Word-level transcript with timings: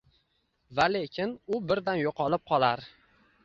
Va 0.79 0.87
lekin 0.93 1.37
u 1.57 1.61
birdan 1.73 2.03
yo’qolib 2.03 2.47
qolar 2.53 2.87